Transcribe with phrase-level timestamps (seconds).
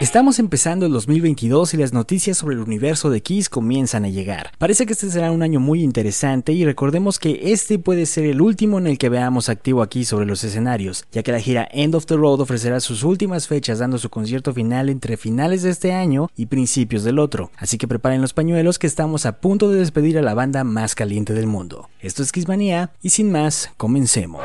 [0.00, 4.50] Estamos empezando el 2022 y las noticias sobre el universo de Kiss comienzan a llegar.
[4.56, 8.40] Parece que este será un año muy interesante y recordemos que este puede ser el
[8.40, 11.94] último en el que veamos activo aquí sobre los escenarios, ya que la gira End
[11.94, 15.92] of the Road ofrecerá sus últimas fechas dando su concierto final entre finales de este
[15.92, 17.50] año y principios del otro.
[17.58, 20.94] Así que preparen los pañuelos que estamos a punto de despedir a la banda más
[20.94, 21.90] caliente del mundo.
[22.00, 24.40] Esto es Kissmania y sin más, comencemos.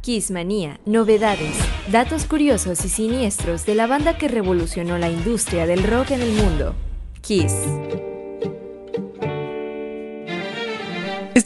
[0.00, 1.58] Kissmanía, novedades,
[1.90, 6.32] datos curiosos y siniestros de la banda que revolucionó la industria del rock en el
[6.32, 6.74] mundo.
[7.20, 7.52] Kiss.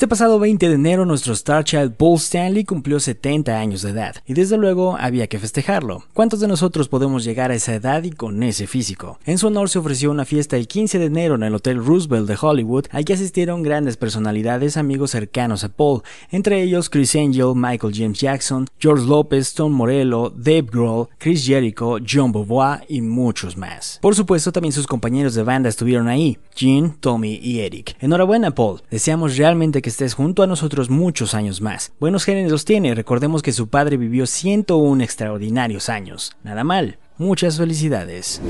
[0.02, 4.16] Este pasado 20 de enero nuestro Star Child Paul Stanley cumplió 70 años de edad
[4.27, 6.02] y desde luego había que festejarlo.
[6.12, 9.20] ¿Cuántos de nosotros podemos llegar a esa edad y con ese físico?
[9.27, 12.27] En su honor se ofreció una fiesta el 15 de enero en el Hotel Roosevelt
[12.27, 17.53] de Hollywood al que asistieron grandes personalidades amigos cercanos a Paul, entre ellos Chris Angel,
[17.55, 23.56] Michael James Jackson, George Lopez, Tom Morello, Dave Grohl, Chris Jericho, John Beauvoir y muchos
[23.56, 24.00] más.
[24.03, 27.97] Por supuesto también sus compañeros de banda estuvieron ahí, Gene, Tommy y Eric.
[28.00, 31.93] Enhorabuena Paul, deseamos realmente que estés junto a nosotros muchos años más.
[32.01, 36.33] Buenos genes los tiene, recordemos que su padre vivió 101 extraordinarios años.
[36.43, 36.98] Nada mal.
[37.19, 38.41] Muchas felicidades.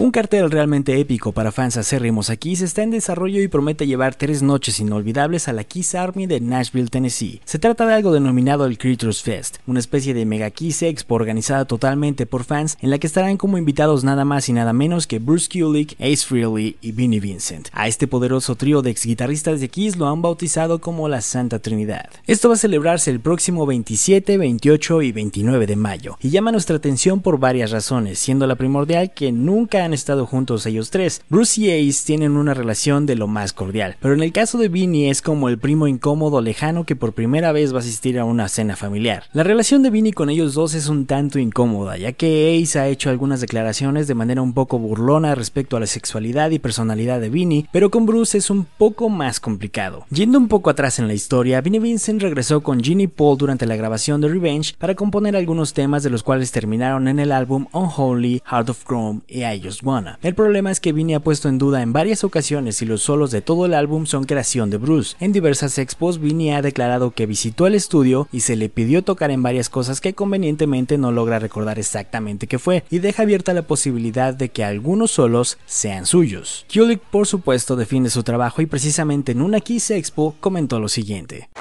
[0.00, 4.14] Un cartel realmente épico para fans acérrimos a Kiss está en desarrollo y promete llevar
[4.14, 7.42] tres noches inolvidables a la Kiss Army de Nashville, Tennessee.
[7.44, 11.66] Se trata de algo denominado el Creatures Fest, una especie de mega Kiss Expo organizada
[11.66, 15.18] totalmente por fans en la que estarán como invitados nada más y nada menos que
[15.18, 17.68] Bruce Kulick, Ace Frehley y Vinnie Vincent.
[17.74, 21.58] A este poderoso trío de ex guitarristas de Kiss lo han bautizado como la Santa
[21.58, 22.08] Trinidad.
[22.26, 26.76] Esto va a celebrarse el próximo 27, 28 y 29 de mayo y llama nuestra
[26.76, 31.22] atención por varias razones, siendo la primordial que nunca han estado juntos ellos tres.
[31.28, 34.68] Bruce y Ace tienen una relación de lo más cordial, pero en el caso de
[34.68, 38.24] Vinny es como el primo incómodo lejano que por primera vez va a asistir a
[38.24, 39.24] una cena familiar.
[39.32, 42.88] La relación de Vinny con ellos dos es un tanto incómoda, ya que Ace ha
[42.88, 47.30] hecho algunas declaraciones de manera un poco burlona respecto a la sexualidad y personalidad de
[47.30, 50.06] Vinny, pero con Bruce es un poco más complicado.
[50.10, 53.76] Yendo un poco atrás en la historia, Vinnie Vincent regresó con Ginny Paul durante la
[53.76, 58.42] grabación de Revenge para componer algunos temas de los cuales terminaron en el álbum Unholy,
[58.44, 59.79] Heart of Chrome y I Just
[60.22, 63.30] El problema es que Vinny ha puesto en duda en varias ocasiones si los solos
[63.30, 65.16] de todo el álbum son creación de Bruce.
[65.20, 69.30] En diversas expos, Vinny ha declarado que visitó el estudio y se le pidió tocar
[69.30, 73.62] en varias cosas que convenientemente no logra recordar exactamente qué fue, y deja abierta la
[73.62, 76.66] posibilidad de que algunos solos sean suyos.
[76.72, 81.48] Kulik, por supuesto, defiende su trabajo y precisamente en una Kiss Expo comentó lo siguiente.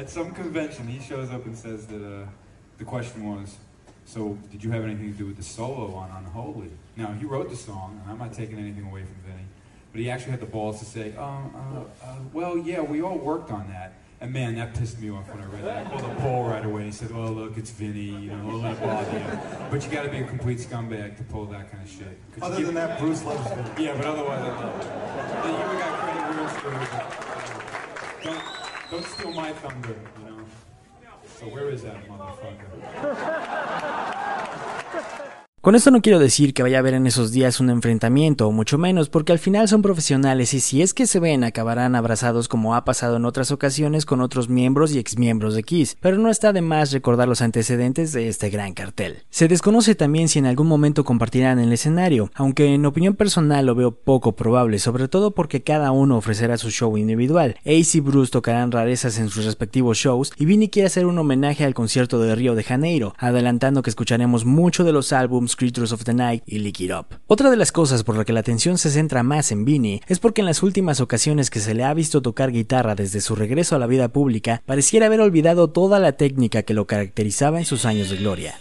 [0.00, 2.26] At some convention, uh,
[4.10, 6.70] so did you have anything to do with the solo on Unholy?
[6.96, 9.44] Now, he wrote the song, and I'm not taking anything away from Vinny,
[9.92, 13.18] but he actually had the balls to say, um, uh, uh, well, yeah, we all
[13.18, 13.92] worked on that.
[14.20, 15.86] And man, that pissed me off when I read that.
[15.86, 16.84] I called the Paul right away.
[16.84, 18.00] He said, "Oh, look, it's Vinny.
[18.00, 19.38] You know, don't let it bother you."
[19.70, 22.18] But you got to be a complete scumbag to pull that kind of shit.
[22.42, 23.86] Other you than that, Bruce loves Vinny.
[23.86, 24.86] yeah, but otherwise, I love it.
[25.42, 26.88] Then you got credit real screwed.
[28.24, 28.42] Don't,
[28.90, 30.44] don't steal my thunder, you know.
[31.40, 33.96] So where is that motherfucker?
[34.92, 35.29] 끝.
[35.62, 38.50] Con esto no quiero decir que vaya a haber en esos días un enfrentamiento, o
[38.50, 42.48] mucho menos, porque al final son profesionales y si es que se ven acabarán abrazados
[42.48, 46.30] como ha pasado en otras ocasiones con otros miembros y exmiembros de Kiss, pero no
[46.30, 49.18] está de más recordar los antecedentes de este gran cartel.
[49.28, 53.74] Se desconoce también si en algún momento compartirán el escenario, aunque en opinión personal lo
[53.74, 57.56] veo poco probable, sobre todo porque cada uno ofrecerá su show individual.
[57.66, 61.66] Ace y Bruce tocarán rarezas en sus respectivos shows y Vinny quiere hacer un homenaje
[61.66, 65.12] al concierto de Río de Janeiro, adelantando que escucharemos mucho de los
[65.56, 67.06] Creatures of the Night y Lick It Up.
[67.26, 70.18] Otra de las cosas por la que la atención se centra más en Vinny es
[70.18, 73.76] porque en las últimas ocasiones que se le ha visto tocar guitarra desde su regreso
[73.76, 77.84] a la vida pública, pareciera haber olvidado toda la técnica que lo caracterizaba en sus
[77.84, 78.54] años de gloria.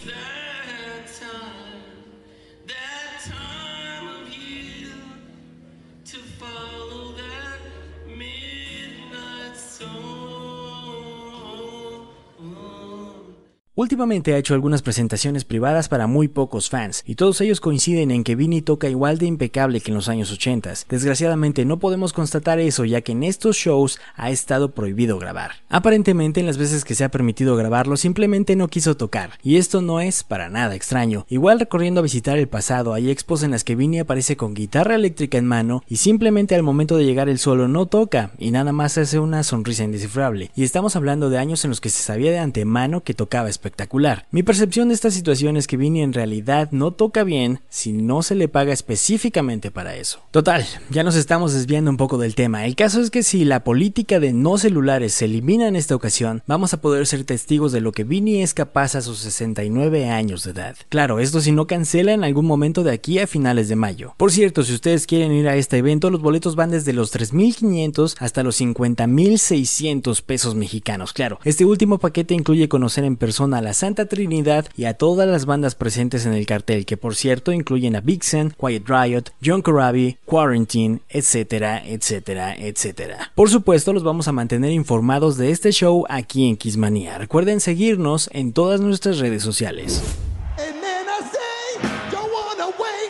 [13.80, 18.26] Últimamente ha hecho algunas presentaciones privadas para muy pocos fans, y todos ellos coinciden en
[18.26, 20.74] que Vinny toca igual de impecable que en los años 80.
[20.90, 25.52] Desgraciadamente no podemos constatar eso ya que en estos shows ha estado prohibido grabar.
[25.70, 29.82] Aparentemente en las veces que se ha permitido grabarlo simplemente no quiso tocar, y esto
[29.82, 31.26] no es para nada extraño.
[31.30, 34.96] Igual recorriendo a visitar el pasado hay expos en las que Vinny aparece con guitarra
[34.96, 38.74] eléctrica en mano y simplemente al momento de llegar el solo no toca y nada
[38.74, 40.52] más hace una sonrisa indescifrable.
[40.54, 44.26] Y estamos hablando de años en los que se sabía de antemano que tocaba espectacular.
[44.32, 48.24] Mi percepción de esta situación es que Vini en realidad no toca bien si no
[48.24, 50.22] se le paga específicamente para eso.
[50.32, 52.66] Total, ya nos estamos desviando un poco del tema.
[52.66, 56.42] El caso es que si la política de no celulares se elimina en esta ocasión,
[56.48, 60.44] vamos a poder ser testigos de lo que Vini es capaz a sus 69 años
[60.44, 60.76] de edad.
[60.90, 64.16] Claro, esto si no cancela en algún momento de aquí a finales de mayo.
[64.18, 68.16] Por cierto, si ustedes quieren ir a este evento, los boletos van desde los 3.500
[68.20, 71.14] hasta los 50.600 pesos mexicanos.
[71.14, 75.28] Claro, este último paquete incluye conocer en persona a la Santa Trinidad y a todas
[75.28, 79.62] las bandas presentes en el cartel, que por cierto incluyen a Vixen, Quiet Riot, John
[79.62, 83.32] Corabi, Quarantine, etcétera, etcétera, etcétera.
[83.36, 87.18] Por supuesto, los vamos a mantener informados de este show aquí en Kismania.
[87.18, 90.02] Recuerden seguirnos en todas nuestras redes sociales.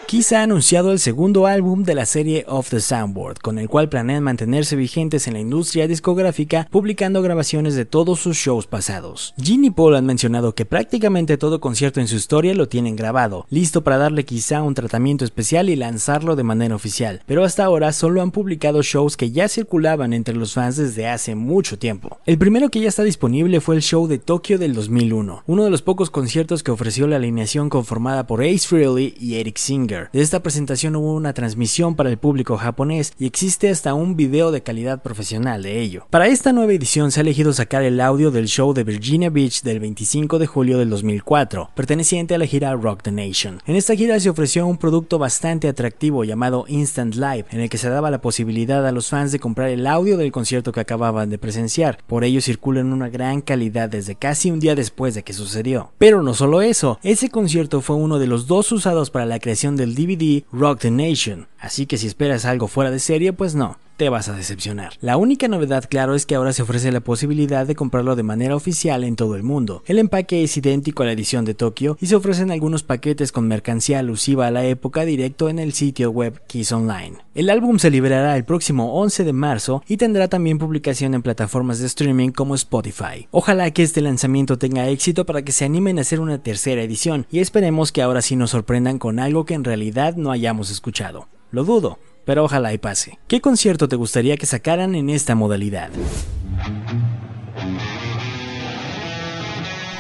[0.10, 3.90] Kiss ha anunciado el segundo álbum de la serie Off the Soundboard, con el cual
[3.90, 9.36] planean mantenerse vigentes en la industria discográfica, publicando grabaciones de todos sus shows pasados.
[9.40, 13.46] Gene y Paul han mencionado que prácticamente todo concierto en su historia lo tienen grabado,
[13.52, 17.94] listo para darle quizá un tratamiento especial y lanzarlo de manera oficial, pero hasta ahora
[17.94, 22.18] solo han publicado shows que ya circulaban entre los fans desde hace mucho tiempo.
[22.26, 25.70] El primero que ya está disponible fue el show de Tokio del 2001, uno de
[25.70, 29.99] los pocos conciertos que ofreció la alineación conformada por Ace Frehley y Eric Singer.
[30.14, 34.52] De esta presentación hubo una transmisión para el público japonés y existe hasta un video
[34.52, 36.06] de calidad profesional de ello.
[36.10, 39.62] Para esta nueva edición se ha elegido sacar el audio del show de Virginia Beach
[39.64, 43.62] del 25 de julio del 2004, perteneciente a la gira Rock the Nation.
[43.66, 47.78] En esta gira se ofreció un producto bastante atractivo llamado Instant Live, en el que
[47.78, 51.30] se daba la posibilidad a los fans de comprar el audio del concierto que acababan
[51.30, 52.00] de presenciar.
[52.08, 55.92] Por ello circula en una gran calidad desde casi un día después de que sucedió.
[55.98, 59.76] Pero no solo eso, ese concierto fue uno de los dos usados para la creación
[59.76, 63.78] del DVD Rock the Nation, así que si esperas algo fuera de serie, pues no
[64.00, 64.94] te vas a decepcionar.
[65.02, 68.56] La única novedad, claro, es que ahora se ofrece la posibilidad de comprarlo de manera
[68.56, 69.84] oficial en todo el mundo.
[69.88, 73.50] El empaque es idéntico a la edición de Tokio y se ofrecen algunos paquetes con
[73.50, 77.18] mercancía alusiva a la época directo en el sitio web Kiss Online.
[77.36, 81.80] El álbum se liberará el próximo 11 de marzo y tendrá también publicación en plataformas
[81.80, 83.28] de streaming como Spotify.
[83.32, 87.26] Ojalá que este lanzamiento tenga éxito para que se animen a hacer una tercera edición
[87.30, 91.28] y esperemos que ahora sí nos sorprendan con algo que en realidad no hayamos escuchado.
[91.52, 91.98] Lo dudo,
[92.30, 93.18] pero ojalá y pase.
[93.28, 95.90] ¿Qué concierto te gustaría que sacaran en esta modalidad?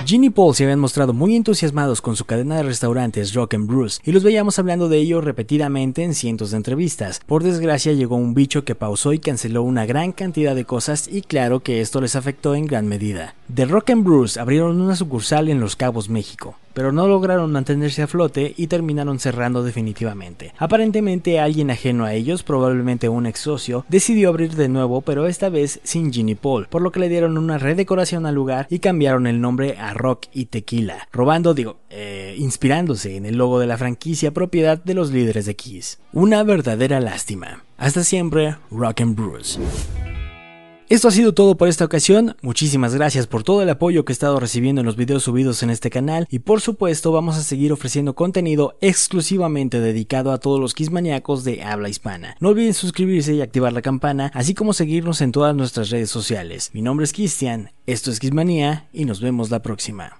[0.05, 3.65] Gene y Paul se habían mostrado muy entusiasmados con su cadena de restaurantes Rock and
[3.65, 7.19] Bruce y los veíamos hablando de ello repetidamente en cientos de entrevistas.
[7.25, 11.23] Por desgracia llegó un bicho que pausó y canceló una gran cantidad de cosas y
[11.23, 13.33] claro que esto les afectó en gran medida.
[13.51, 18.03] The Rock and Bruce abrieron una sucursal en Los Cabos, México pero no lograron mantenerse
[18.03, 20.53] a flote y terminaron cerrando definitivamente.
[20.57, 25.49] Aparentemente alguien ajeno a ellos, probablemente un ex socio, decidió abrir de nuevo, pero esta
[25.49, 29.27] vez sin Ginny Paul, por lo que le dieron una redecoración al lugar y cambiaron
[29.27, 33.77] el nombre a Rock y Tequila, robando, digo, eh, inspirándose en el logo de la
[33.77, 35.99] franquicia propiedad de los líderes de Kiss.
[36.13, 37.65] Una verdadera lástima.
[37.77, 39.59] Hasta siempre, Rock and Bruce.
[40.89, 44.13] Esto ha sido todo por esta ocasión, muchísimas gracias por todo el apoyo que he
[44.13, 47.71] estado recibiendo en los videos subidos en este canal y por supuesto vamos a seguir
[47.71, 52.37] ofreciendo contenido exclusivamente dedicado a todos los quismaníacos de habla hispana.
[52.39, 56.71] No olviden suscribirse y activar la campana, así como seguirnos en todas nuestras redes sociales.
[56.73, 60.19] Mi nombre es Cristian, esto es Quismanía y nos vemos la próxima.